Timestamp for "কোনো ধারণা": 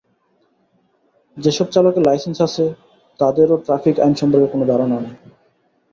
4.47-4.97